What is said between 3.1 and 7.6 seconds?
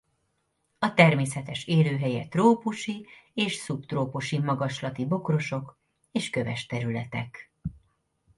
és szubtrópusi magaslati bokrosok és köves területek.